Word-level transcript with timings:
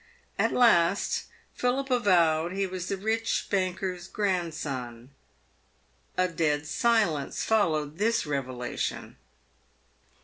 At 0.39 0.51
last 0.51 1.25
Philip 1.53 1.91
avowed 1.91 2.53
he 2.53 2.65
was 2.65 2.87
the 2.87 2.97
rich 2.97 3.45
banker's 3.51 4.07
grandson. 4.07 5.11
A 6.17 6.27
dead 6.27 6.65
silence 6.65 7.43
followed 7.43 7.99
this 7.99 8.25
revelation. 8.25 9.17